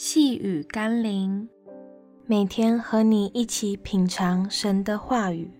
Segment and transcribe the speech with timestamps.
[0.00, 1.48] 细雨甘霖，
[2.24, 5.50] 每天和你一起品尝神的话语。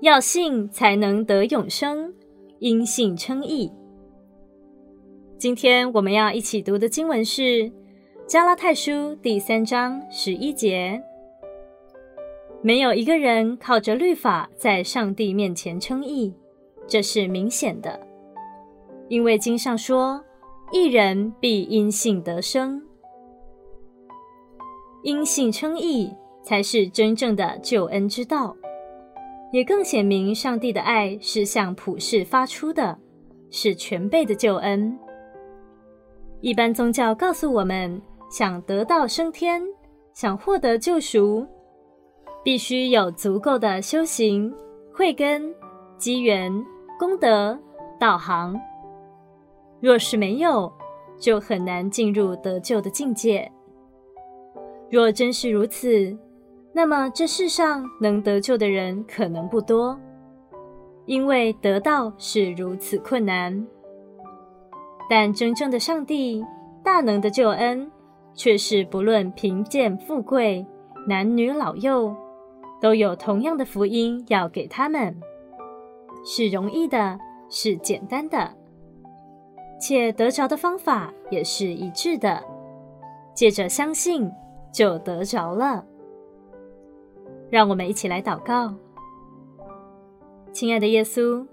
[0.00, 2.12] 要信才能得永生，
[2.58, 3.70] 因信称义。
[5.38, 7.42] 今天我们要一起读的经文是
[8.26, 8.90] 《加拉太书》
[9.20, 11.00] 第三章十一节
[12.62, 16.34] ：“没有一个人靠着律法在上帝面前称义，
[16.88, 18.00] 这是明显的，
[19.08, 20.20] 因为经上说。”
[20.72, 22.80] 一人必因信得生，
[25.02, 28.56] 因信称义才是真正的救恩之道，
[29.52, 32.96] 也更显明上帝的爱是向普世发出的，
[33.50, 34.96] 是全备的救恩。
[36.40, 39.60] 一般宗教告诉我们，想得道升天，
[40.14, 41.44] 想获得救赎，
[42.44, 44.54] 必须有足够的修行、
[44.94, 45.52] 慧根、
[45.98, 46.52] 机缘、
[46.96, 47.58] 功德、
[47.98, 48.56] 道行。
[49.80, 50.70] 若是没有，
[51.18, 53.50] 就很难进入得救的境界。
[54.90, 56.16] 若真是如此，
[56.72, 59.98] 那么这世上能得救的人可能不多，
[61.06, 63.66] 因为得道是如此困难。
[65.08, 66.44] 但真正的上帝
[66.84, 67.90] 大能的救恩，
[68.34, 70.64] 却是不论贫贱富贵、
[71.06, 72.14] 男女老幼，
[72.80, 75.16] 都有同样的福音要给他们，
[76.24, 78.59] 是容易的，是简单的。
[79.90, 82.40] 且得着的方法也是一致的，
[83.34, 84.30] 借着相信
[84.72, 85.84] 就得着了。
[87.50, 88.72] 让我们一起来祷告。
[90.52, 91.44] 亲爱的耶稣，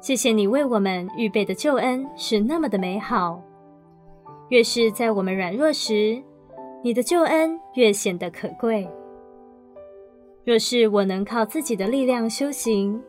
[0.00, 3.42] 谢谢你为我们预备的救恩是那么的美好。
[4.48, 6.22] 越是在我们软弱时，
[6.84, 8.88] 你的救恩越显得可贵。
[10.44, 13.02] 若是我能靠自己的力量修行，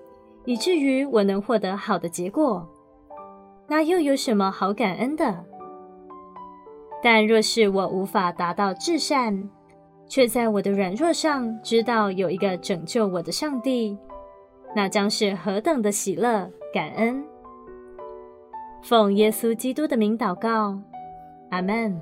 [0.45, 2.67] 以至于我能获得好的结果。
[3.67, 5.43] 那又有什么好感恩的？
[7.03, 9.49] 但若是我无法达到至善，
[10.07, 13.97] 却在我的软弱上知道有一个拯救我的上帝，
[14.75, 17.23] 那将是何等的喜乐感恩！
[18.81, 20.79] 奉耶稣基督的名祷告，
[21.51, 22.01] 阿门。